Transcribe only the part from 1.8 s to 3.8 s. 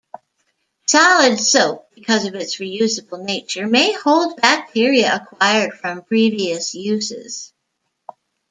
because of its reusable nature,